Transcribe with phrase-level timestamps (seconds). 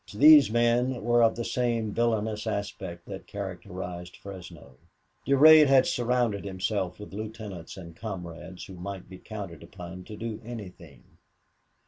[0.15, 4.77] These men were of the same villainous aspect that characterized Fresno.
[5.27, 10.41] Durade had surrounded himself with lieutenants and comrades who might be counted upon to do
[10.43, 11.03] anything.